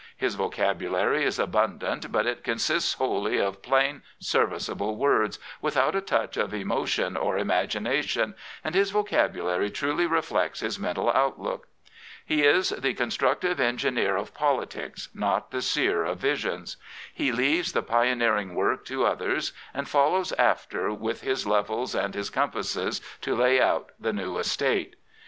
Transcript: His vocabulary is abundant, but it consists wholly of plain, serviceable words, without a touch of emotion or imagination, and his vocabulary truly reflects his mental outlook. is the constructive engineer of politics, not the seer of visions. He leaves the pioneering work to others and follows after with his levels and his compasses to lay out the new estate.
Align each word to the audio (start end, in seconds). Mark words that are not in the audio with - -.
His 0.17 0.33
vocabulary 0.33 1.23
is 1.23 1.37
abundant, 1.37 2.11
but 2.11 2.25
it 2.25 2.43
consists 2.43 2.93
wholly 2.93 3.37
of 3.37 3.61
plain, 3.61 4.01
serviceable 4.17 4.95
words, 4.95 5.37
without 5.61 5.95
a 5.95 6.01
touch 6.01 6.37
of 6.37 6.55
emotion 6.55 7.15
or 7.15 7.37
imagination, 7.37 8.33
and 8.63 8.73
his 8.73 8.89
vocabulary 8.89 9.69
truly 9.69 10.07
reflects 10.07 10.61
his 10.61 10.79
mental 10.79 11.11
outlook. 11.11 11.67
is 12.27 12.69
the 12.69 12.95
constructive 12.95 13.59
engineer 13.59 14.17
of 14.17 14.33
politics, 14.33 15.09
not 15.13 15.51
the 15.51 15.61
seer 15.61 16.03
of 16.03 16.17
visions. 16.17 16.77
He 17.13 17.31
leaves 17.31 17.73
the 17.73 17.83
pioneering 17.83 18.55
work 18.55 18.85
to 18.85 19.05
others 19.05 19.53
and 19.71 19.87
follows 19.87 20.31
after 20.31 20.91
with 20.91 21.21
his 21.21 21.45
levels 21.45 21.93
and 21.93 22.15
his 22.15 22.31
compasses 22.31 23.01
to 23.21 23.35
lay 23.35 23.61
out 23.61 23.91
the 23.99 24.13
new 24.13 24.39
estate. 24.39 24.95